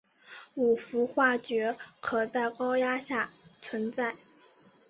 [0.55, 3.29] 五氟化铯可在高压下
[3.61, 4.15] 存在。